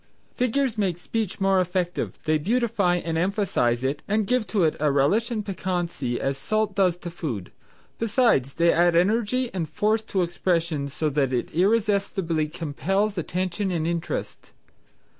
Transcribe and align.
Figures 0.33 0.79
make 0.79 0.97
speech 0.97 1.39
more 1.39 1.61
effective, 1.61 2.17
they 2.23 2.39
beautify 2.39 2.95
and 2.95 3.19
emphasize 3.19 3.83
it 3.83 4.01
and 4.07 4.25
give 4.25 4.47
to 4.47 4.63
it 4.63 4.75
a 4.79 4.91
relish 4.91 5.29
and 5.29 5.45
piquancy 5.45 6.19
as 6.19 6.39
salt 6.39 6.73
does 6.73 6.97
to 6.97 7.11
food; 7.11 7.51
besides 7.99 8.55
they 8.55 8.73
add 8.73 8.95
energy 8.95 9.51
and 9.53 9.69
force 9.69 10.01
to 10.01 10.23
expression 10.23 10.87
so 10.89 11.07
that 11.11 11.31
it 11.31 11.51
irresistibly 11.53 12.47
compels 12.47 13.15
attention 13.15 13.69
and 13.69 13.85
interest. 13.85 14.53